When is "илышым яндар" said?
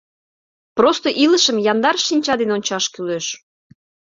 1.23-1.95